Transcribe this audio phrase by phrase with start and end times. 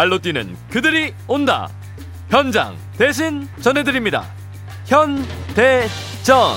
[0.00, 1.68] 발로 뛰는 그들이 온다.
[2.30, 4.24] 현장 대신 전해드립니다.
[4.86, 6.56] 현대전.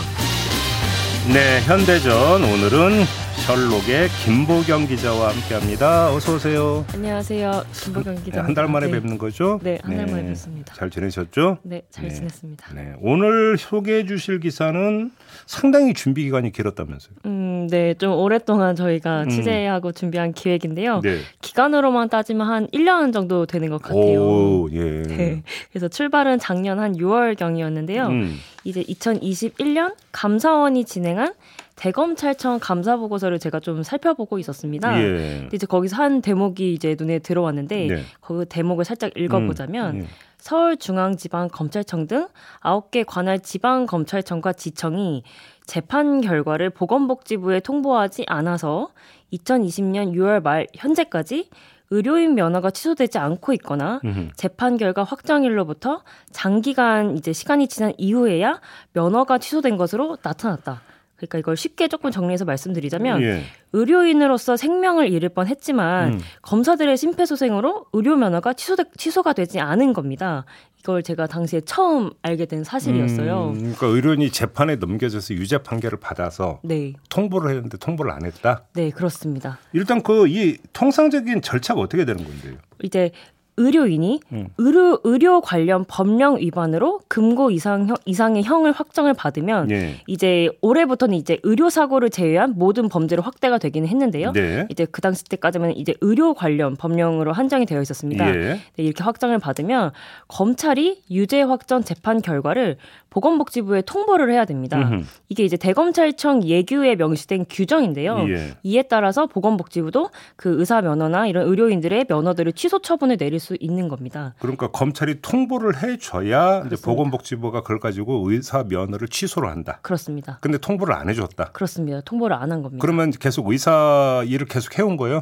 [1.33, 3.03] 네, 현대전 오늘은
[3.45, 6.13] 셜록의 김보경 기자와 함께합니다.
[6.13, 6.85] 어서 오세요.
[6.93, 8.37] 안녕하세요, 김보경 기자.
[8.37, 8.93] 네, 한달 만에 네.
[8.93, 9.59] 뵙는 거죠?
[9.61, 10.73] 네, 한 달 만에 뵙습니다.
[10.75, 11.57] 잘 지내셨죠?
[11.63, 12.13] 네, 잘 네.
[12.15, 12.73] 지냈습니다.
[12.75, 15.11] 네, 오늘 소개해주실 기사는
[15.45, 17.15] 상당히 준비 기간이 길었다면서요?
[17.25, 19.29] 음, 네, 좀 오랫동안 저희가 음.
[19.29, 21.01] 취재하고 준비한 기획인데요.
[21.01, 21.19] 네.
[21.41, 24.21] 기간으로만 따지면 한 1년 정도 되는 것 같아요.
[24.21, 25.03] 오, 예.
[25.03, 28.07] 네, 그래서 출발은 작년 한 6월경이었는데요.
[28.07, 28.37] 음.
[28.63, 31.33] 이제 2021년 감사원이 진행한
[31.75, 35.01] 대검찰청 감사 보고서를 제가 좀 살펴보고 있었습니다.
[35.01, 35.49] 예.
[35.51, 38.03] 이제 거기서 한 대목이 이제 눈에 들어왔는데 네.
[38.21, 40.07] 그 대목을 살짝 읽어보자면 음, 예.
[40.37, 42.27] 서울중앙지방검찰청 등
[42.61, 45.23] 9개 관할 지방검찰청과 지청이
[45.65, 48.89] 재판 결과를 보건복지부에 통보하지 않아서
[49.31, 51.49] 2020년 6월 말 현재까지
[51.89, 54.29] 의료인 면허가 취소되지 않고 있거나 음흠.
[54.35, 58.59] 재판 결과 확정일로부터 장기간 이제 시간이 지난 이후에야
[58.93, 60.81] 면허가 취소된 것으로 나타났다.
[61.27, 63.43] 그러니까 이걸 쉽게 조금 정리해서 말씀드리자면 예.
[63.71, 66.19] 의료인으로서 생명을 잃을 뻔했지만 음.
[66.41, 70.45] 검사들의 심폐소생으로 의료 면허가 취소되, 취소가 되지 않은 겁니다.
[70.79, 73.53] 이걸 제가 당시에 처음 알게 된 사실이었어요.
[73.55, 76.93] 음, 그러니까 의료인이 재판에 넘겨져서 유죄 판결을 받아서 네.
[77.09, 78.63] 통보를 했는데 통보를 안 했다.
[78.73, 79.59] 네, 그렇습니다.
[79.71, 82.55] 일단 그 이 통상적인 절차가 어떻게 되는 건데요?
[82.81, 83.11] 이제
[83.57, 84.47] 의료인이 음.
[84.57, 89.95] 의료, 의료 관련 법령 위반으로 금고 이상 이상의 형을 확정을 받으면 예.
[90.07, 94.31] 이제 올해부터는 이제 의료 사고를 제외한 모든 범죄로 확대가 되기는 했는데요.
[94.31, 94.67] 네.
[94.69, 98.27] 이제 그 당시 때까지는 이제 의료 관련 법령으로 한정이 되어 있었습니다.
[98.29, 98.59] 예.
[98.75, 99.91] 네, 이렇게 확정을 받으면
[100.27, 102.77] 검찰이 유죄 확정 재판 결과를
[103.13, 104.79] 보건복지부에 통보를 해야 됩니다.
[104.79, 105.03] 음흠.
[105.29, 108.25] 이게 이제 대검찰청 예규에 명시된 규정인데요.
[108.29, 108.57] 예.
[108.63, 114.33] 이에 따라서 보건복지부도 그 의사 면허나 이런 의료인들의 면허들을 취소 처분을 내릴 수 있는 겁니다.
[114.39, 119.77] 그러니까 검찰이 통보를 해줘야 이제 보건복지부가 그걸 가지고 의사 면허를 취소를 한다.
[119.83, 120.39] 그렇습니다.
[120.41, 121.51] 근데 통보를 안 해줬다.
[121.51, 122.01] 그렇습니다.
[122.01, 122.81] 통보를 안 한 겁니다.
[122.81, 125.21] 그러면 계속 의사 일을 계속 해온 거예요?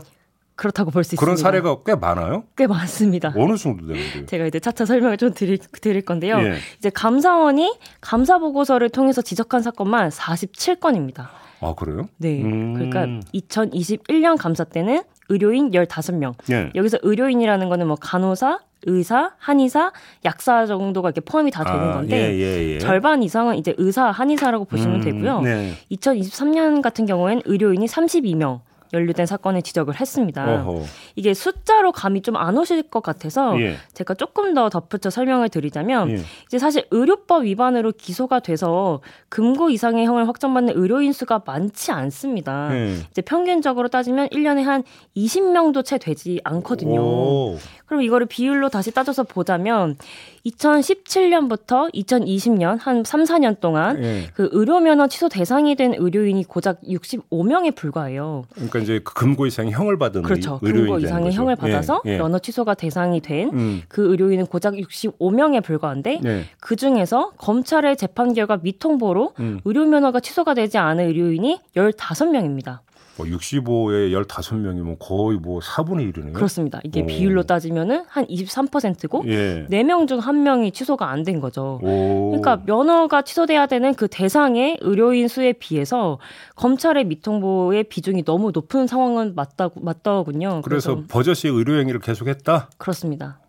[0.56, 1.20] 그렇다고 볼 수 있습니다.
[1.22, 2.44] 그런 사례가 꽤 많아요?
[2.56, 3.34] 꽤 많습니다.
[3.36, 4.26] 어느 정도 되는데요?
[4.28, 6.38] 제가 이제 차차 설명을 좀 드릴, 드릴 건데요.
[6.40, 6.56] 예.
[6.78, 11.28] 이제 감사원이 감사 보고서를 통해서 지적한 사건만 47건입니다.
[11.62, 12.08] 아, 그래요?
[12.18, 12.42] 네.
[12.42, 12.74] 음.
[12.74, 16.34] 그러니까 2021년 감사 때는 의료인 15명.
[16.52, 16.72] 예.
[16.76, 19.92] 여기서 의료인이라는 거는 뭐 간호사, 의사, 한의사,
[20.26, 22.80] 약사 정도가 이렇게 포함이 다 되는 아, 건데 예, 예, 예.
[22.80, 25.42] 절반 이상은 이제 의사, 한의사라고 보시면 음, 되고요.
[25.42, 25.74] 네.
[25.92, 28.62] 2023년 같은 경우에는 의료인이 32명,
[28.94, 30.64] 연루된 사건을 지적을 했습니다.
[30.64, 30.84] 어허.
[31.16, 33.76] 이게 숫자로 감이 좀 안 오실 것 같아서 예.
[33.94, 36.22] 제가 조금 더 덧붙여 설명을 드리자면 예.
[36.48, 42.70] 이제 사실 의료법 위반으로 기소가 돼서 금고 이상의 형을 확정받는 의료인 수가 많지 않습니다.
[42.74, 42.96] 예.
[43.12, 44.84] 이제 평균적으로 따지면 1년에 한
[45.16, 47.02] 20명도 채 되지 않거든요.
[47.02, 47.58] 오.
[47.92, 49.98] 그럼 이거를 비율로 다시 따져서 보자면
[50.46, 54.30] 2017년부터 2020년 한 3, 4년 동안 예.
[54.34, 58.46] 그 의료 면허 취소 대상이 된 의료인이 고작 65명에 불과해요.
[58.54, 60.60] 그러니까 이제 그 금고 이상의 형을 받은 그렇죠.
[60.60, 62.14] 금고 이상의 형을 받아서 예.
[62.14, 62.18] 예.
[62.18, 63.82] 면허 취소가 대상이 된그 음.
[63.90, 66.46] 그 의료인은 고작 65명에 불과한데 예.
[66.62, 69.60] 그 중에서 검찰의 재판 결과 미통보로 음.
[69.66, 72.80] 의료 면허가 취소가 되지 않은 의료인이 15명입니다.
[73.22, 76.34] 뭐 65에 15명이면 거의 뭐 4분의 1이네요.
[76.34, 76.80] 그렇습니다.
[76.84, 77.06] 이게 오.
[77.06, 79.66] 비율로 따지면은 한 23%고 예.
[79.70, 81.80] 4명 중 1명이 취소가 안 된 거죠.
[81.84, 82.32] 오.
[82.32, 86.18] 그러니까 면허가 취소돼야 되는 그 대상의 의료인 수에 비해서
[86.56, 90.62] 검찰의 미통보의 비중이 너무 높은 상황은 맞다 맞더군요.
[90.64, 92.72] 그래서, 그래서 버젓이 의료 행위를 계속했다.
[92.80, 93.40] 그렇습니다.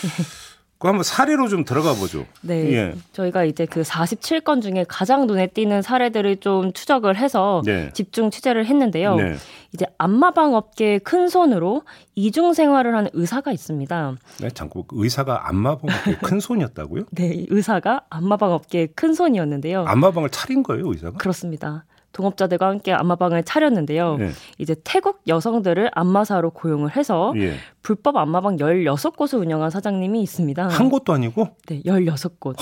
[0.78, 2.24] 그 한번 사례로 좀 들어가 보죠.
[2.40, 2.72] 네.
[2.72, 2.94] 예.
[3.12, 7.90] 저희가 이제 그 47건 중에 가장 눈에 띄는 사례들을 좀 추적을 해서 네.
[7.94, 9.16] 집중 취재를 했는데요.
[9.16, 9.34] 네.
[9.72, 11.82] 이제 안마방 업계의 큰 손으로
[12.14, 14.16] 이중 생활을 하는 의사가 있습니다.
[14.40, 17.06] 네, 잠깐 의사가 안마방 업계의 큰 손이었다고요?
[17.12, 19.84] 네, 의사가 안마방 업계의 큰 손이었는데요.
[19.84, 21.18] 안마방을 차린 거예요, 의사가?
[21.18, 21.84] 그렇습니다.
[22.18, 24.16] 동업자들과 함께 안마방을 차렸는데요.
[24.16, 24.30] 네.
[24.58, 27.54] 이제 태국 여성들을 안마사로 고용을 해서 예.
[27.82, 30.68] 불법 안마방 16곳을 운영한 사장님이 있습니다.
[30.68, 31.48] 한 곳도 아니고?
[31.66, 32.56] 네, 16곳.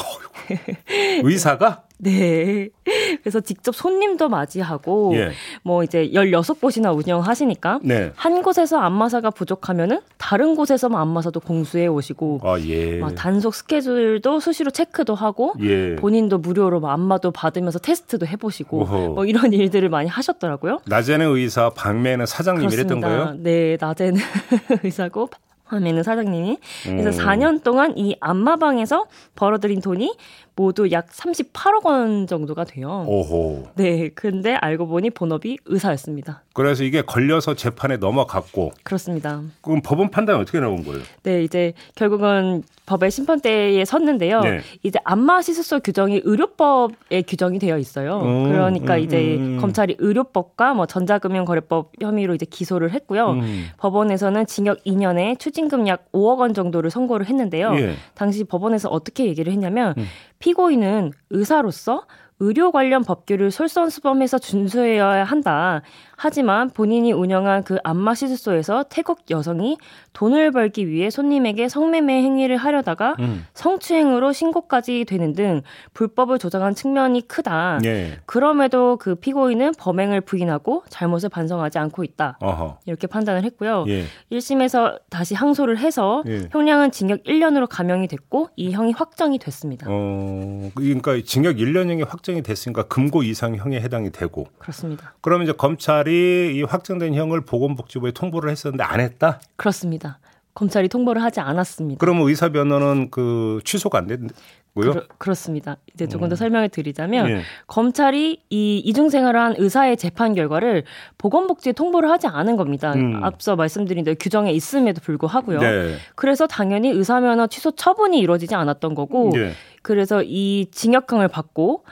[1.24, 1.85] 의사가?
[1.98, 2.68] 네.
[3.22, 5.30] 그래서 직접 손님도 맞이하고 예.
[5.62, 8.12] 뭐 이제 16곳이나 운영하시니까 네.
[8.16, 13.00] 한 곳에서 안마사가 부족하면은 다른 곳에서만 안마사도 공수해 오시고 아, 예.
[13.16, 15.96] 단속 스케줄도 수시로 체크도 하고 예.
[15.96, 20.80] 본인도 무료로 뭐 안마도 받으면서 테스트도 해 보시고 뭐 이런 일들을 많이 하셨더라고요.
[20.86, 23.34] 낮에는 의사, 밤에는 사장님 이랬던 거예요?
[23.38, 24.20] 네, 낮에는
[24.84, 25.28] 의사고
[25.68, 26.58] 밤에는 사장님이.
[26.84, 27.26] 그래서 음.
[27.26, 30.14] 4년 동안 이 안마방에서 벌어들인 돈이
[30.56, 33.04] 모두 약 38억 원 정도가 돼요.
[33.06, 33.68] 오호.
[33.74, 36.42] 네, 근데 알고 보니 본업이 의사였습니다.
[36.54, 38.72] 그래서 이게 걸려서 재판에 넘어갔고.
[38.82, 39.42] 그렇습니다.
[39.60, 41.02] 그럼 법원 판단이 어떻게 나온 거예요?
[41.22, 44.40] 네, 이제 결국은 법의 심판대에 섰는데요.
[44.40, 44.60] 네.
[44.82, 48.20] 이제 안마 시술소 규정이 의료법에 규정이 되어 있어요.
[48.22, 53.30] 음, 그러니까 음, 이제 음, 검찰이 의료법과 뭐 전자금융거래법 혐의로 이제 기소를 했고요.
[53.30, 53.66] 음.
[53.76, 57.74] 법원에서는 징역 2년에 추징금 약 5억 원 정도를 선고를 했는데요.
[57.76, 57.96] 예.
[58.14, 60.06] 당시 법원에서 어떻게 얘기를 했냐면 음.
[60.38, 62.06] 피고인은 의사로서
[62.38, 65.82] 의료 관련 법규를 솔선수범해서 준수해야 한다.
[66.26, 69.78] 하지만 본인이 운영한 그 안마 시술소에서 태국 여성이
[70.12, 73.46] 돈을 벌기 위해 손님에게 성매매 행위를 하려다가 음.
[73.54, 75.62] 성추행으로 신고까지 되는 등
[75.94, 77.78] 불법을 조장한 측면이 크다.
[77.84, 78.18] 예.
[78.26, 82.38] 그럼에도 그 피고인은 범행을 부인하고 잘못을 반성하지 않고 있다.
[82.40, 82.78] 어허.
[82.86, 83.84] 이렇게 판단을 했고요.
[83.86, 84.06] 예.
[84.32, 86.48] 1심에서 다시 항소를 해서 예.
[86.50, 89.86] 형량은 징역 1년으로 감형이 됐고 이 형이 확정이 됐습니다.
[89.88, 94.48] 어, 그러니까 징역 1년형이 확정이 됐으니까 금고 이상 형에 해당이 되고.
[94.58, 95.14] 그렇습니다.
[95.20, 99.40] 그러면 이제 검찰 검찰이 이 확정된 형을 보건복지부에 통보를 했었는데 안 했다?
[99.56, 100.18] 그렇습니다.
[100.54, 101.98] 검찰이 통보를 하지 않았습니다.
[101.98, 105.02] 그러면 의사 변호는 그 취소가 안 됐고요?
[105.18, 106.36] 그렇, 습니다 이제 조금 더 음.
[106.36, 107.40] 설명을 드리자면 예.
[107.66, 110.84] 검찰이 이 이중 생활을 한 의사의 재판 결과를
[111.18, 112.94] 보건복지에 통보를 하지 않은 겁니다.
[112.94, 113.22] 음.
[113.22, 115.60] 앞서 말씀드린 대로 규정에 있음에도 불구하고요.
[115.60, 115.96] 네.
[116.14, 119.52] 그래서 당연히 의사 면허 취소 처분이 이루어지지 않았던 거고 예.
[119.82, 121.84] 그래서 이 징역형을 받고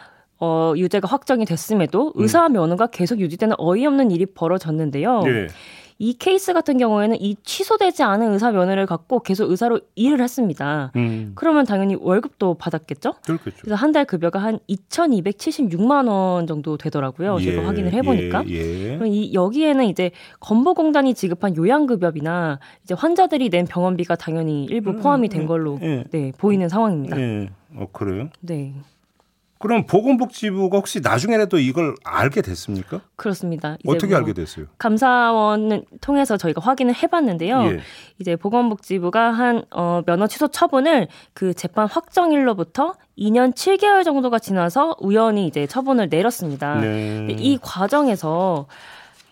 [0.45, 2.23] 어, 유죄가 확정이 됐음에도 음.
[2.23, 5.23] 의사 면허가 계속 유지되는 어이없는 일이 벌어졌는데요.
[5.23, 5.47] 네.
[6.01, 10.91] 이 케이스 같은 경우에는 이 취소되지 않은 의사 면허를 갖고 계속 의사로 일을 했습니다.
[10.97, 11.33] 음.
[11.37, 13.15] 그러면 당연히 월급도 받았겠죠?
[13.25, 13.57] 그렇겠죠.
[13.61, 17.37] 그래서 한 달 급여가 한 2,276만 원 정도 되더라고요.
[17.41, 18.43] 예, 제가 확인을 해보니까.
[18.49, 18.55] 예,
[18.91, 18.97] 예.
[18.99, 20.11] 그럼 이 여기에는 이제
[20.41, 26.05] 건보공단이 지급한 요양급여비나 이제 환자들이 낸 병원비가 당연히 일부 음, 포함이 된 음, 걸로 예.
[26.11, 27.21] 네, 보이는 상황입니다.
[27.21, 27.51] 예.
[27.77, 28.31] 어 그래요?
[28.41, 28.75] 네.
[29.65, 33.01] 그럼 보건복지부가 혹시 나중에라도 이걸 알게 됐습니까?
[33.17, 33.79] 그렇습니다.
[33.87, 34.67] 어떻게 뭐 알게 됐어요?
[34.77, 37.63] 감사원을 통해서 저희가 확인을 해봤는데요.
[37.71, 37.81] 예.
[38.19, 45.47] 이제 보건복지부가 한 어, 면허 취소 처분을 그 재판 확정일로부터 2년 7개월 정도가 지나서 우연히
[45.47, 46.75] 이제 처분을 내렸습니다.
[46.75, 47.29] 네.
[47.31, 48.67] 이 과정에서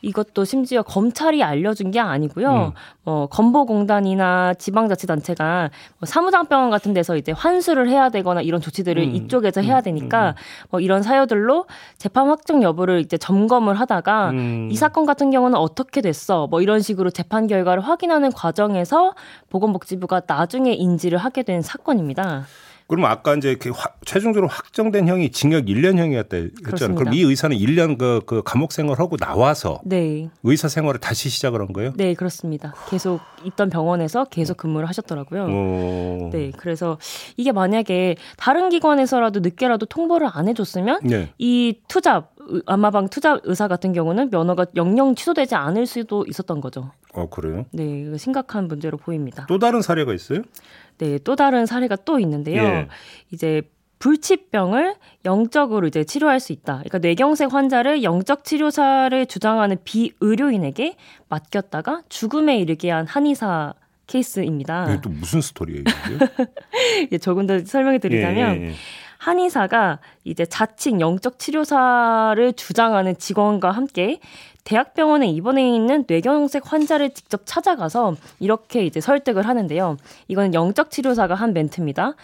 [0.03, 2.51] 이것도 심지어 검찰이 알려준 게 아니고요.
[2.51, 2.73] 음.
[3.05, 9.15] 어, 건보공단이나 지방자치단체가 뭐 사무장병원 같은 데서 이제 환수를 해야 되거나 이런 조치들을 음.
[9.15, 9.83] 이쪽에서 해야 음.
[9.83, 10.35] 되니까 음.
[10.71, 11.67] 뭐 이런 사유들로
[11.99, 14.69] 재판 확정 여부를 이제 점검을 하다가 음.
[14.71, 16.49] 이 사건 같은 경우는 어떻게 됐어?
[16.49, 19.15] 뭐 이런 식으로 재판 결과를 확인하는 과정에서
[19.51, 22.45] 보건복지부가 나중에 인지를 하게 된 사건입니다.
[22.93, 26.95] 그러면 아까 이제 화, 최종적으로 확정된 형이 징역 1년형이었다 했잖아요.
[26.95, 30.29] 그럼 이 의사는 1년 그, 그 감옥 생활하고 나와서 네.
[30.43, 31.95] 의사 생활을 다시 시작을 한 거예요?
[31.97, 32.75] 네, 그렇습니다.
[32.91, 35.45] 계속 있던 병원에서 계속 근무를 하셨더라고요.
[35.45, 36.31] 오.
[36.35, 36.99] 네, 그래서
[37.39, 41.31] 이게 만약에 다른 기관에서라도 늦게라도 통보를 안 해줬으면 네.
[41.39, 42.33] 이 투잡
[42.67, 46.91] 안마방 투자 의사 같은 경우는 면허가 영영 취소되지 않을 수도 있었던 거죠.
[47.15, 47.67] 어 그래요?
[47.73, 49.47] 네, 심각한 문제로 보입니다.
[49.49, 50.43] 또 다른 사례가 있어요?
[51.03, 52.63] 네, 또 다른 사례가 또 있는데요.
[52.63, 52.89] 예.
[53.33, 53.63] 이제
[53.99, 54.95] 불치병을
[55.25, 56.75] 영적으로 이제 치료할 수 있다.
[56.75, 60.95] 그러니까 뇌경색 환자를 영적 치료사를 주장하는 비의료인에게
[61.29, 63.75] 맡겼다가 죽음에 이르게 한 한의사
[64.07, 64.91] 케이스입니다.
[64.91, 65.83] 이게 또 무슨 스토리예요?
[67.11, 68.73] 예, 조금 더 설명해 드리자면 예, 예, 예.
[69.23, 74.19] 한의사가 이제 자칭 영적 치료사를 주장하는 직원과 함께
[74.65, 79.97] 대학병원에 입원해 있는 뇌경색 환자를 직접 찾아가서 이렇게 이제 설득을 하는데요.
[80.27, 82.15] 이건 영적 치료사가 한 멘트입니다.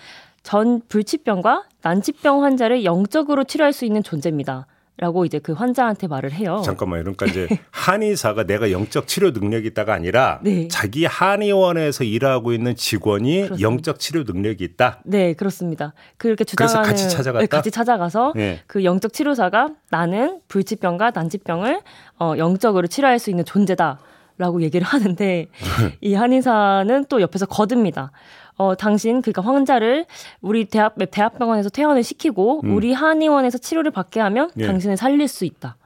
[0.43, 4.67] 전 불치병과 난치병 환자를 영적으로 치료할 수 있는 존재입니다.
[5.00, 6.61] 라고 이제 그 환자한테 말을 해요.
[6.64, 7.05] 잠깐만요.
[7.05, 10.67] 그러니까 이제 한의사가 내가 영적 치료 능력이 있다가 아니라 네.
[10.67, 13.61] 자기 한의원에서 일하고 있는 직원이 그렇습니다.
[13.61, 14.99] 영적 치료 능력이 있다.
[15.05, 15.95] 네, 그렇습니다.
[16.17, 17.40] 그렇게 주장하는 그래서 같이 찾아갔다.
[17.40, 18.61] 네, 같이 찾아가서 네.
[18.67, 21.81] 그 영적 치료사가 나는 불치병과 난치병을
[22.19, 24.00] 어, 영적으로 치료할 수 있는 존재다.
[24.40, 25.49] 라고 얘기를 하는데
[26.00, 28.12] 이 한의사는 또 옆에서 거듭니다.
[28.59, 30.05] 어, 당신, 그러니까 환자를
[30.41, 32.77] 우리 대학, 대학병원에서 퇴원을 시키고 음.
[32.77, 34.67] 우리 한의원에서 치료를 받게 하면 예.
[34.67, 35.77] 당신을 살릴 수 있다.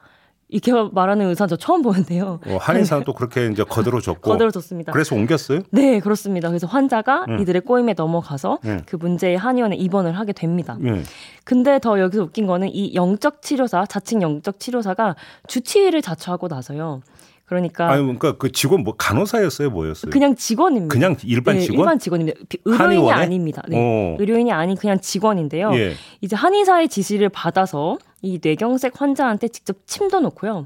[0.53, 2.39] 이렇게 말하는 의사 저 처음 보는데요.
[2.45, 4.29] 어, 한의사는 또 그렇게 이제 거들어줬고.
[4.29, 4.91] 거들어줬습니다.
[4.91, 5.61] 그래서 옮겼어요?
[5.71, 6.49] 네, 그렇습니다.
[6.49, 7.39] 그래서 환자가 음.
[7.39, 8.81] 이들의 꼬임에 넘어가서 음.
[8.85, 10.77] 그 문제의 한의원에 입원을 하게 됩니다.
[10.81, 11.03] 음.
[11.43, 15.15] 근데 더 여기서 웃긴 거는 이 영적 치료사, 자칭 영적 치료사가
[15.47, 17.01] 주치의를 자처하고 나서요.
[17.45, 20.11] 그러니까 아니 그러니까 그 직원 뭐 간호사였어요, 뭐였어요?
[20.11, 20.93] 그냥 직원입니다.
[20.93, 21.75] 그냥 일반 직원?
[21.75, 22.39] 네, 일반 직원입니다.
[22.65, 23.11] 의료인이 한의원에?
[23.11, 23.63] 아닙니다.
[23.67, 23.77] 네.
[23.77, 24.17] 어.
[24.19, 25.71] 의료인이 아닌 그냥 직원인데요.
[25.73, 25.93] 예.
[26.21, 30.65] 이제 한의사의 지시를 받아서 이 뇌경색 환자한테 직접 침도 놓고요.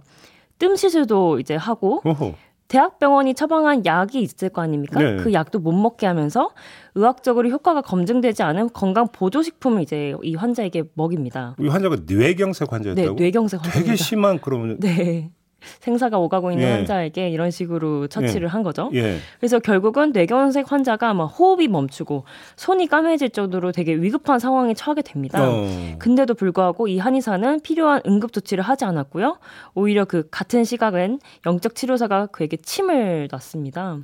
[0.59, 2.35] 뜸 시술도 이제 하고 어허.
[2.67, 4.99] 대학병원이 처방한 약이 있을 거 아닙니까?
[4.99, 5.17] 네.
[5.17, 6.51] 그 약도 못 먹게 하면서
[6.95, 11.55] 의학적으로 효과가 검증되지 않은 건강 보조 식품을 이제 이 환자에게 먹입니다.
[11.59, 13.15] 이 환자가 뇌경색 환자였다고?
[13.15, 13.79] 네, 뇌경색 환자.
[13.79, 15.31] 되게 심한 그러면 네.
[15.79, 16.71] 생사가 오가고 있는 예.
[16.71, 18.51] 환자에게 이런 식으로 처치를 예.
[18.51, 18.89] 한 거죠.
[18.93, 19.17] 예.
[19.39, 25.39] 그래서 결국은 뇌경색 환자가 막 호흡이 멈추고 손이 까매질 정도로 되게 위급한 상황에 처하게 됩니다.
[25.41, 25.67] 어.
[25.99, 29.39] 근데도 불구하고 이 한의사는 필요한 응급 조치를 하지 않았고요.
[29.73, 33.97] 오히려 그 같은 시각엔 영적 치료사가 그에게 침을 놨습니다.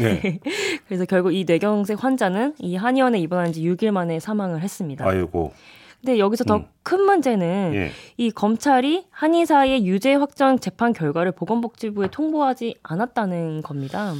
[0.00, 0.38] 예.
[0.86, 5.06] 그래서 결국 이 뇌경색 환자는 이 한의원에 입원한 지 6일 만에 사망을 했습니다.
[5.06, 5.52] 아이고.
[6.00, 7.06] 근데 여기서 더큰 음.
[7.06, 7.90] 문제는 예.
[8.16, 14.14] 이 검찰이 한의사의 유죄 확정 재판 결과를 보건복지부에 통보하지 않았다는 겁니다.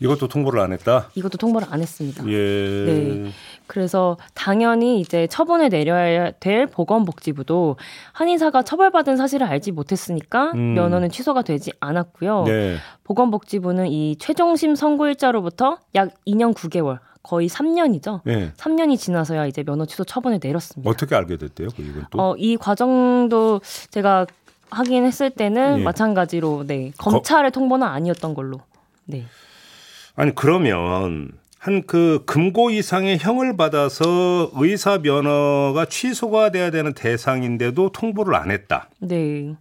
[0.00, 1.10] 이것도 통보를 안 했다?
[1.16, 2.24] 이것도 통보를 안 했습니다.
[2.28, 2.84] 예.
[2.86, 3.30] 네.
[3.66, 7.76] 그래서 당연히 이제 처분을 내려야 될 보건복지부도
[8.12, 10.74] 한의사가 처벌받은 사실을 알지 못했으니까 음.
[10.74, 12.44] 면허는 취소가 되지 않았고요.
[12.44, 12.76] 네.
[13.02, 18.20] 보건복지부는 이 최종심 선고일자로부터 약 2년 9개월 거의 3년이죠.
[18.24, 18.52] 네.
[18.56, 20.88] 3년이 지나서야 이제 면허 취소 처분을 내렸습니다.
[20.90, 21.68] 어떻게 알게 됐대요?
[21.76, 22.20] 그 이건 또?
[22.20, 23.60] 어, 이 과정도
[23.90, 24.26] 제가
[24.70, 25.82] 확인했을 때는 예.
[25.82, 27.60] 마찬가지로 네 검찰의 거...
[27.60, 28.60] 통보는 아니었던 걸로.
[29.06, 29.24] 네.
[30.16, 38.34] 아니 그러면 한 그 금고 이상의 형을 받아서 의사 면허가 취소가 돼야 되는 대상인데도 통보를
[38.36, 38.88] 안 했다.
[39.00, 39.54] 네.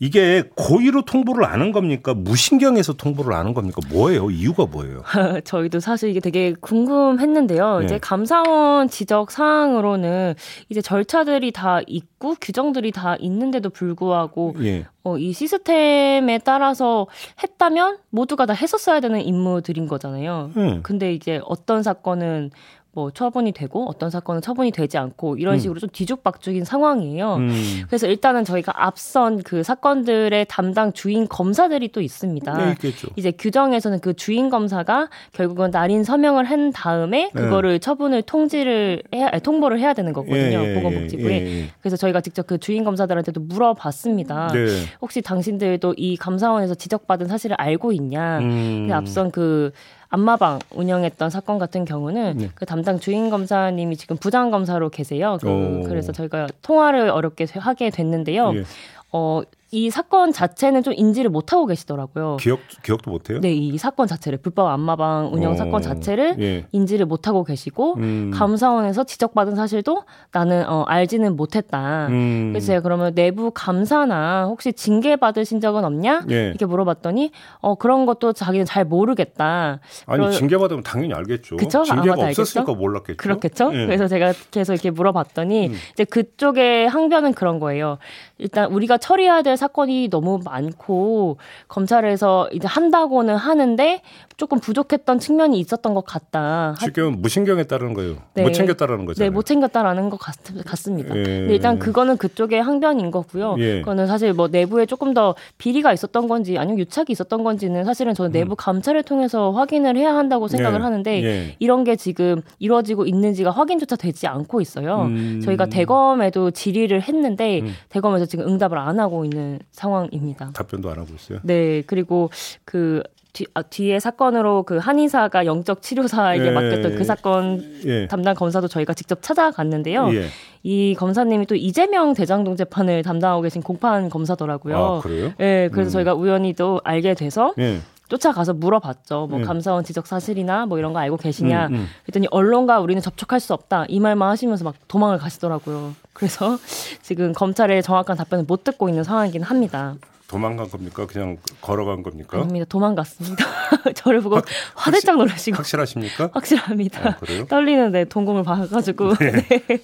[0.00, 2.14] 이게 고의로 통보를 안 한 겁니까?
[2.14, 3.80] 무신경에서 통보를 안 한 겁니까?
[3.90, 4.30] 뭐예요?
[4.30, 5.02] 이유가 뭐예요?
[5.44, 7.78] 저희도 사실 이게 되게 궁금했는데요.
[7.80, 7.84] 네.
[7.84, 10.34] 이제 감사원 지적 사항으로는
[10.68, 14.86] 이제 절차들이 다 있고 규정들이 다 있는데도 불구하고 네.
[15.02, 17.06] 어, 이 시스템에 따라서
[17.42, 20.50] 했다면 모두가 다 했었어야 되는 임무들인 거잖아요.
[20.54, 20.80] 네.
[20.82, 22.50] 근데 이제 어떤 사건은
[22.98, 25.58] 뭐 처분이 되고 어떤 사건은 처분이 되지 않고 이런 음.
[25.60, 27.36] 식으로 좀 뒤죽박죽인 상황이에요.
[27.36, 27.82] 음.
[27.86, 32.56] 그래서 일단은 저희가 앞선 그 사건들의 담당 주인 검사들이 또 있습니다.
[32.56, 32.74] 네,
[33.14, 37.40] 이제 규정에서는 그 주인 검사가 결국은 날인 서명을 한 다음에 네.
[37.40, 37.78] 그거를 네.
[37.78, 40.58] 처분을 통지를 해야 통보를 해야 되는 거거든요.
[40.58, 41.32] 예, 예 보건복지부에.
[41.32, 41.64] 예, 예.
[41.80, 44.48] 그래서 저희가 직접 그 주인 검사들한테도 물어봤습니다.
[44.48, 44.66] 네.
[45.00, 48.40] 혹시 당신들도 이 감사원에서 지적받은 사실을 알고 있냐?
[48.40, 48.88] 음.
[48.92, 49.70] 앞선 그
[50.10, 52.50] 안마방 운영했던 사건 같은 경우는 네.
[52.54, 55.38] 그 담당 주인 검사님이 지금 부장 검사로 계세요.
[55.40, 58.54] 그, 그래서 저희가 통화를 어렵게 하게 됐는데요.
[58.54, 58.64] 예.
[59.12, 62.38] 어, 이 사건 자체는 좀 인지를 못하고 계시더라고요.
[62.40, 63.40] 기억, 기억도 못해요?
[63.40, 66.66] 네, 이 사건 자체를, 불법 안마방 운영 어, 사건 자체를 예.
[66.72, 68.30] 인지를 못하고 계시고, 음.
[68.32, 72.06] 감사원에서 지적받은 사실도 나는, 어, 알지는 못했다.
[72.06, 72.50] 음.
[72.52, 76.24] 그래서 제가 그러면 내부 감사나 혹시 징계 받으신 적은 없냐?
[76.30, 76.46] 예.
[76.48, 79.80] 이렇게 물어봤더니, 어, 그런 것도 자기는 잘 모르겠다.
[80.06, 80.30] 아니, 그러...
[80.30, 81.58] 징계 받으면 당연히 알겠죠.
[81.58, 81.82] 그쵸?
[81.82, 83.18] 징계가 없었으니까 몰랐겠죠.
[83.18, 83.70] 그렇겠죠?
[83.74, 83.84] 예.
[83.84, 85.74] 그래서 제가 계속 이렇게 물어봤더니, 음.
[85.92, 87.98] 이제 그쪽의 항변은 그런 거예요.
[88.38, 94.00] 일단 우리가 처리해야 될 사건이 너무 많고 검찰에서 이제 한다고는 하는데
[94.36, 96.76] 조금 부족했던 측면이 있었던 것 같다.
[96.78, 98.16] 지금 무신경에 따르는 거예요.
[98.34, 98.44] 네.
[98.44, 99.22] 못 챙겼다라는 거죠.
[99.22, 100.36] 네, 못 챙겼다라는 것 같,
[100.76, 101.48] 습니다 예.
[101.50, 103.56] 일단 그거는 그쪽의 항변인 거고요.
[103.58, 103.80] 예.
[103.80, 108.30] 그거는 사실 뭐 내부에 조금 더 비리가 있었던 건지 아니면 유착이 있었던 건지는 사실은 저는
[108.30, 108.56] 내부 음.
[108.56, 110.84] 감찰을 통해서 확인을 해야 한다고 생각을 예.
[110.84, 111.56] 하는데 예.
[111.58, 115.02] 이런 게 지금 이루어지고 있는지가 확인조차 되지 않고 있어요.
[115.06, 115.40] 음.
[115.44, 117.74] 저희가 대검에도 질의를 했는데 음.
[117.88, 120.50] 대검에서 지금 응답을 안 하고 있는 상황입니다.
[120.52, 121.40] 답변도 안 하고 있어요.
[121.42, 122.30] 네, 그리고
[122.64, 128.06] 그 뒤, 아, 뒤에 사건으로 그 한의사가 영적 치료사에게 예, 맡겼던 그 사건 예.
[128.08, 130.12] 담당 검사도 저희가 직접 찾아갔는데요.
[130.14, 130.26] 예.
[130.62, 134.76] 이 검사님이 또 이재명 대장동 재판을 담당하고 계신 공판 검사더라고요.
[134.76, 135.32] 아, 그래요?
[135.40, 135.92] 예, 그래서 음.
[135.92, 137.80] 저희가 우연히 또 알게 돼서 예.
[138.08, 139.26] 쫓아가서 물어봤죠.
[139.28, 139.44] 뭐 음.
[139.44, 141.68] 감사원 지적 사실이나 뭐 이런 거 알고 계시냐.
[141.68, 141.86] 음, 음.
[142.04, 143.84] 그랬더니 언론과 우리는 접촉할 수 없다.
[143.88, 145.94] 이 말만 하시면서 막 도망을 가시더라고요.
[146.18, 146.58] 그래서
[147.00, 149.94] 지금 검찰의 정확한 답변을 못 듣고 있는 상황이긴 합니다.
[150.26, 151.06] 도망간 겁니까?
[151.06, 152.36] 그냥 걸어간 겁니까?
[152.36, 152.66] 아닙니다.
[152.68, 153.44] 도망갔습니다.
[153.94, 154.44] 저를 보고 확,
[154.74, 155.56] 화들짝 놀라시고.
[155.56, 156.30] 확실하십니까?
[156.34, 157.08] 확실합니다.
[157.08, 157.16] 아,
[157.48, 159.14] 떨리는데 동공을 봐가지고.
[159.14, 159.32] 네.
[159.48, 159.80] 네.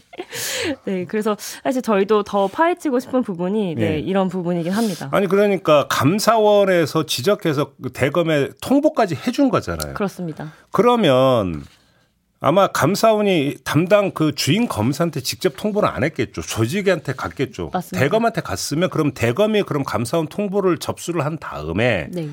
[0.84, 1.04] 네.
[1.06, 3.90] 그래서 사실 저희도 더 파헤치고 싶은 부분이 네.
[3.90, 3.98] 네.
[4.00, 5.08] 이런 부분이긴 합니다.
[5.12, 9.94] 아니 그러니까 감사원에서 지적해서 그 대검에 통보까지 해준 거잖아요.
[9.94, 10.52] 그렇습니다.
[10.72, 11.64] 그러면
[12.46, 16.42] 아마 감사원이 담당 그 주인 검사한테 직접 통보를 안 했겠죠.
[16.42, 17.70] 조직한테 갔겠죠.
[17.72, 17.98] 맞습니다.
[17.98, 22.28] 대검한테 갔으면 그럼 대검이 그럼 감사원 통보를 접수를 한 다음에 네.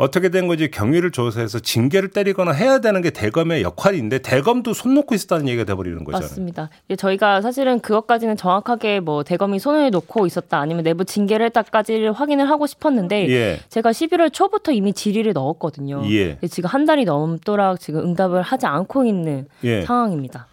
[0.00, 5.14] 어떻게 된 건지 경위를 조사해서 징계를 때리거나 해야 되는 게 대검의 역할인데 대검도 손 놓고
[5.14, 6.26] 있었다는 얘기가 돼버리는 거잖아요.
[6.26, 6.70] 맞습니다.
[6.96, 12.66] 저희가 사실은 그것까지는 정확하게 뭐 대검이 손을 놓고 있었다 아니면 내부 징계를 했다까지를 확인을 하고
[12.66, 13.60] 싶었는데 예.
[13.68, 16.02] 제가 11월 초부터 이미 질의를 넣었거든요.
[16.10, 16.38] 예.
[16.48, 19.82] 지금 한 달이 넘도록 지금 응답을 하지 않고 있는 예.
[19.82, 20.46] 상황입니다.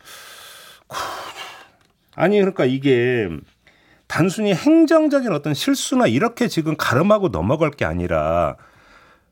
[2.15, 3.29] 아니 그러니까 이게
[4.07, 8.57] 단순히 행정적인 어떤 실수나 이렇게 지금 가름하고 넘어갈 게 아니라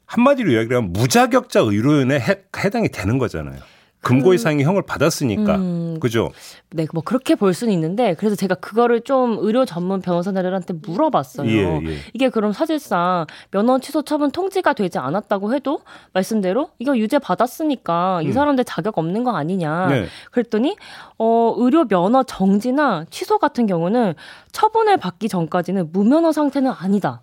[0.05, 3.59] 한마디로 이야기하면 무자격자 의료인에 해, 해당이 되는 거잖아요.
[4.05, 5.55] 금고 이상의 형을 받았으니까.
[5.55, 6.31] 음, 그죠?
[6.69, 11.49] 네, 뭐 그렇게 볼 수는 있는데 그래서 제가 그거를 좀 의료 전문 변호사들한테 물어봤어요.
[11.49, 11.97] 예, 예.
[12.13, 15.79] 이게 그럼 사실상 면허 취소 처분 통지가 되지 않았다고 해도
[16.13, 18.29] 말씀대로 이거 유죄 받았으니까 음.
[18.29, 19.87] 이 사람들 자격 없는 거 아니냐.
[19.87, 20.05] 네.
[20.29, 20.75] 그랬더니
[21.17, 24.13] 어 의료 면허 정지나 취소 같은 경우는
[24.51, 27.21] 처분을 받기 전까지는 무면허 상태는 아니다.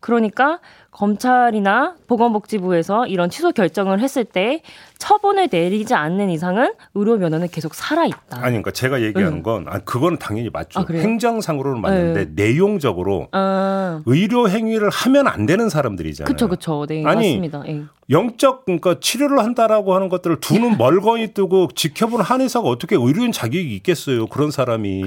[0.00, 0.60] 그러니까
[0.96, 4.62] 검찰이나 보건복지부에서 이런 취소 결정을 했을 때
[4.98, 8.18] 처분을 내리지 않는 이상은 의료 면허는 계속 살아 있다.
[8.38, 9.42] 아니 그러니까 제가 얘기하는 네.
[9.42, 10.80] 건 아, 그거는 당연히 맞죠.
[10.80, 12.44] 아, 행정상으로는 맞는데 네.
[12.50, 14.00] 내용적으로 아.
[14.06, 16.24] 의료 행위를 하면 안 되는 사람들이잖아요.
[16.26, 16.86] 그렇죠, 그렇죠.
[16.86, 17.62] 네, 아니, 맞습니다.
[17.64, 17.82] 네.
[18.08, 23.74] 영적 그러니까 치료를 한다라고 하는 것들을 두 눈 멀거니 뜨고 지켜보는 한의사가 어떻게 의료인 자격이
[23.76, 24.26] 있겠어요?
[24.28, 25.02] 그런 사람이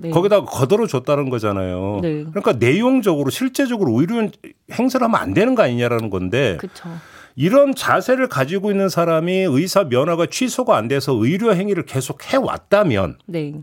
[0.00, 0.10] 네.
[0.10, 2.00] 거기다가 거들어 줬다는 거잖아요.
[2.02, 2.24] 네.
[2.30, 4.32] 그러니까 내용적으로 실제적으로 의료인
[4.72, 6.56] 행사를 하면 안 되는 거 아니냐라는 건데.
[6.58, 6.88] 그쵸.
[7.36, 13.18] 이런 자세를 가지고 있는 사람이 의사 면허가 취소가 안 돼서 의료 행위를 계속 해 왔다면
[13.26, 13.54] 네.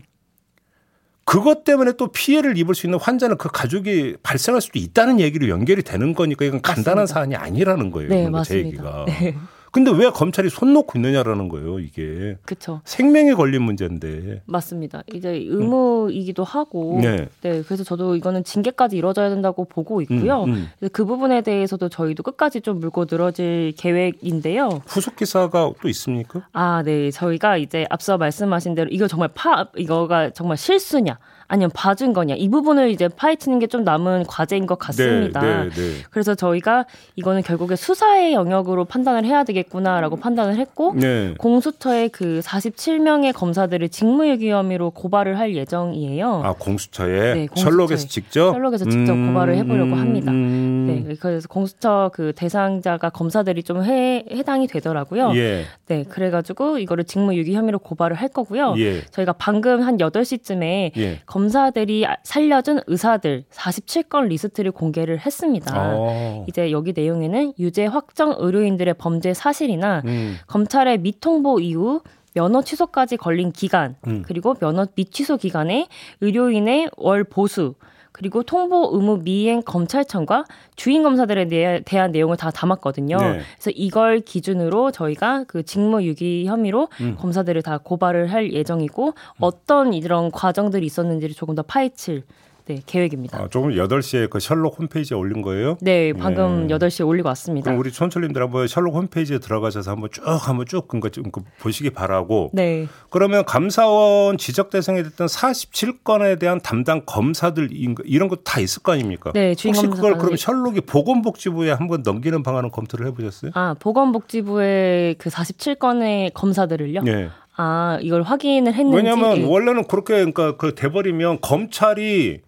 [1.24, 5.82] 그것 때문에 또 피해를 입을 수 있는 환자는 그 가족이 발생할 수도 있다는 얘기로 연결이
[5.82, 7.14] 되는 거니까 이건 간단한 맞습니다.
[7.14, 8.08] 사안이 아니라는 거예요.
[8.08, 8.44] 네, 맞습니다.
[8.44, 9.04] 제 얘기가.
[9.06, 9.36] 네.
[9.72, 12.36] 근데 왜 검찰이 손 놓고 있느냐라는 거예요, 이게.
[12.44, 12.80] 그렇죠.
[12.84, 14.42] 생명에 걸린 문제인데.
[14.46, 15.02] 맞습니다.
[15.12, 16.98] 이제 의무이기도 하고.
[17.02, 17.28] 네.
[17.42, 17.62] 네.
[17.62, 20.44] 그래서 저도 이거는 징계까지 이루어져야 된다고 보고 있고요.
[20.44, 20.88] 음, 음.
[20.92, 24.82] 그 부분에 대해서도 저희도 끝까지 좀 물고 늘어질 계획인데요.
[24.86, 26.46] 후속 기사가 또 있습니까?
[26.52, 27.10] 아, 네.
[27.10, 31.18] 저희가 이제 앞서 말씀하신 대로 이거 정말 파 이거가 정말 실수냐?
[31.48, 35.40] 아니면 봐준 거냐 이 부분을 이제 파헤치는 게 좀 남은 과제인 것 같습니다.
[35.42, 35.92] 네, 네, 네.
[36.10, 41.34] 그래서 저희가 이거는 결국에 수사의 영역으로 판단을 해야 되겠구나라고 판단을 했고 네.
[41.38, 46.42] 공수처의 그 47명의 검사들을 직무유기 혐의로 고발을 할 예정이에요.
[46.44, 50.32] 아 공수처에 네, 셜록에서 직접 셜록에서 직접 음, 고발을 해보려고 합니다.
[50.32, 51.04] 음.
[51.08, 55.32] 네, 그래서 공수처 그 대상자가 검사들이 좀 해, 해당이 되더라고요.
[55.36, 55.64] 예.
[55.88, 58.74] 네, 그래가지고 이거를 직무유기 혐의로 고발을 할 거고요.
[58.78, 59.02] 예.
[59.10, 61.20] 저희가 방금 한 8시쯤에 예.
[61.26, 65.94] 검 사들이 살려준 의사들 47건 리스트를 공개를 했습니다.
[65.94, 65.96] 오.
[65.98, 66.46] 어.
[66.48, 70.36] 이제 여기 내용에는 유죄 확정 의료인들의 범죄 사실이나 음.
[70.46, 72.00] 검찰의 미통보 이후
[72.38, 74.22] 면허 취소까지 걸린 기간, 음.
[74.24, 75.88] 그리고 면허 미취소 기간에
[76.20, 77.74] 의료인의 월 보수,
[78.12, 80.44] 그리고 통보 의무 미행 검찰청과
[80.76, 83.16] 주인 검사들에 대한 내용을 다 담았거든요.
[83.16, 83.40] 네.
[83.56, 87.16] 그래서 이걸 기준으로 저희가 그 직무 유기 혐의로 음.
[87.18, 92.22] 검사들을 다 고발을 할 예정이고 어떤 이런 과정들이 있었는지를 조금 더 파헤칠
[92.68, 93.38] 네, 계획입니다.
[93.40, 95.78] 아, 조금 8시에 그 셜록 홈페이지에 올린 거예요?
[95.80, 96.74] 네, 방금 네.
[96.76, 97.64] 8시에 올리고 왔습니다.
[97.64, 101.24] 그럼 우리 촌철님들 한번 셜록 홈페이지에 들어가셔서 한번 쭉 한번 쭉 그거 좀
[101.60, 102.50] 보시기 바라고.
[102.52, 102.86] 네.
[103.08, 109.32] 그러면 감사원 지적 대상이 됐던 47건에 대한 담당 검사들 이런 거 다 있을 거 아닙니까?
[109.34, 113.50] 네, 혹시 그걸 그럼 셜록이 보건복지부에 한번 넘기는 방안은 검토를 해 보셨어요?
[113.54, 117.02] 아, 보건복지부의 그 47건의 검사들을요?
[117.02, 117.28] 네.
[117.56, 118.96] 아, 이걸 확인을 했는지.
[118.96, 122.40] 왜냐하면 원래는 그렇게 그러니까 그 돼버리면 검찰이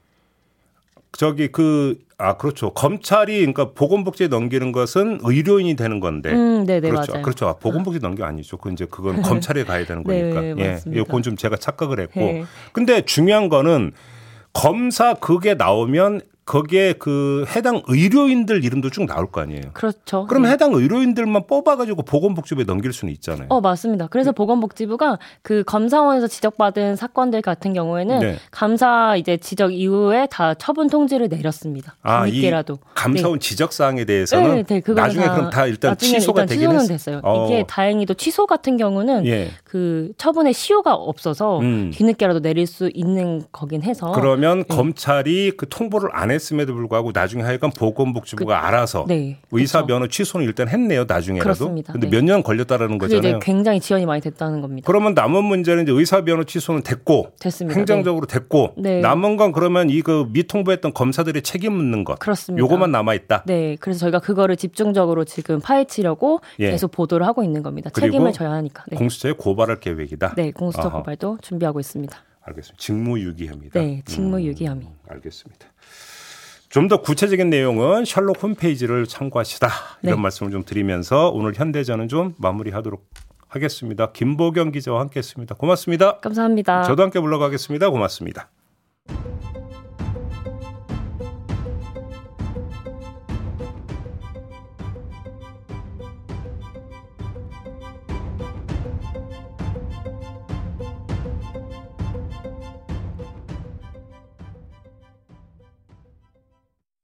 [1.12, 2.70] 저기 그 아 그렇죠.
[2.74, 6.30] 검찰이 그러니까 보건복지에 넘기는 것은 의료인이 되는 건데.
[6.30, 7.12] 음, 네네, 네, 그렇죠.
[7.12, 7.22] 맞아요.
[7.22, 7.48] 그렇죠.
[7.48, 8.06] 아, 보건복지 아.
[8.06, 8.58] 넘기 아니죠.
[8.58, 10.40] 그 이제 그건 검찰에 가야 되는 네, 거니까.
[10.42, 12.20] 네, 예 이건 좀 제가 착각을 했고.
[12.20, 12.44] 네.
[12.74, 13.92] 근데 중요한 거는
[14.52, 19.62] 검사 그게 나오면 거기에 그 해당 의료인들 이름도 쭉 나올 거 아니에요.
[19.72, 20.26] 그렇죠.
[20.26, 20.50] 그럼 네.
[20.50, 23.46] 해당 의료인들만 뽑아가지고 보건복지부에 넘길 수는 있잖아요.
[23.50, 24.08] 어 맞습니다.
[24.08, 24.34] 그래서 네.
[24.34, 28.36] 보건복지부가 그 감사원에서 지적받은 사건들 같은 경우에는 네.
[28.50, 31.94] 감사 이제 지적 이후에 다 처분 통지를 내렸습니다.
[32.02, 33.48] 아, 이게라도 감사원 네.
[33.48, 37.20] 지적 사항에 대해서는 네, 네, 나중에 다, 그럼 다 일단 취소가 일단 되긴 취소는 됐어요.
[37.22, 37.46] 어.
[37.46, 39.50] 이게 다행히도 취소 같은 경우는 예.
[39.62, 41.92] 그 처분의 시효가 없어서 음.
[41.94, 46.39] 뒤늦게라도 내릴 수 있는 거긴 해서 그러면 검찰이 그 통보를 안 했.
[46.40, 49.94] 했음에도 불구하고 나중에 하여간 보건복지부가 그, 알아서 네, 의사 그렇죠.
[49.94, 51.04] 면허 취소는 일단 했네요.
[51.06, 51.44] 나중에라도.
[51.44, 51.92] 그렇습니다.
[51.92, 52.16] 근데 네.
[52.16, 53.38] 몇년 걸렸다라는 거잖아요.
[53.38, 54.86] 굉장히 지연이 많이 됐다는 겁니다.
[54.86, 57.78] 그러면 남은 문제는 이제 의사 면허 취소는 됐고 됐습니다.
[57.78, 58.38] 행정적으로 네.
[58.38, 59.00] 됐고 네.
[59.00, 62.18] 남은 건 그러면 이 그 미통부했던 검사들의 책임 묻는 것.
[62.18, 62.58] 그렇습니다.
[62.64, 63.42] 요거만 남아 있다.
[63.46, 63.76] 네.
[63.80, 66.70] 그래서 저희가 그거를 집중적으로 지금 파헤치려고 예.
[66.70, 67.90] 계속 보도를 하고 있는 겁니다.
[67.90, 68.84] 책임을 져야 하니까.
[68.88, 68.96] 네.
[68.96, 70.34] 공수처에 고발할 계획이다.
[70.36, 70.98] 네, 공수처 아하.
[70.98, 72.16] 고발도 준비하고 있습니다.
[72.42, 72.76] 알겠습니다.
[72.78, 73.78] 직무유기 혐의다.
[73.78, 74.86] 네, 직무유기 혐의.
[74.86, 75.66] 음, 알겠습니다.
[76.70, 79.68] 좀 더 구체적인 내용은 셜록 홈페이지를 참고하시다
[80.02, 80.22] 이런 네.
[80.22, 83.04] 말씀을 좀 드리면서 오늘 현대전은 좀 마무리하도록
[83.48, 84.12] 하겠습니다.
[84.12, 85.56] 김보경 기자와 함께했습니다.
[85.56, 86.18] 고맙습니다.
[86.20, 86.84] 감사합니다.
[86.84, 87.90] 저도 함께 물러가겠습니다.
[87.90, 88.48] 고맙습니다.